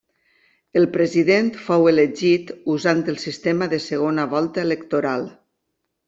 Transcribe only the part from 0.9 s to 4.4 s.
President fou elegit usant el sistema de segona